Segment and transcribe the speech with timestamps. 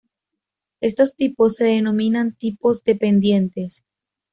[0.81, 3.83] Estos tipos se denominan tipos dependientes.